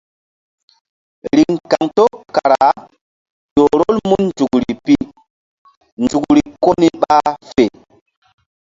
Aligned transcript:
Riŋ 1.35 1.53
kaŋto 1.71 2.03
kara 2.35 2.63
ƴo 3.55 3.63
rol 3.79 3.95
mun 4.09 4.21
nzukri 4.29 4.71
pi 4.83 4.95
nzukri 6.03 6.41
ko 6.63 6.69
ni 6.79 6.87
ɓa 7.01 7.15
fe. 7.51 7.65